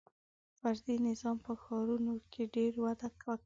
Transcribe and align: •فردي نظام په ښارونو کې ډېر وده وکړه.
•فردي 0.59 0.95
نظام 1.07 1.37
په 1.45 1.53
ښارونو 1.61 2.13
کې 2.31 2.43
ډېر 2.55 2.73
وده 2.85 3.07
وکړه. 3.11 3.35